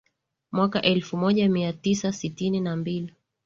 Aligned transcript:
mwaka 0.51 0.81
elfu 0.81 1.17
moja 1.17 1.49
mia 1.49 1.73
tisa 1.73 2.11
sitini 2.11 2.61
na 2.61 2.75
mbili 2.75 3.13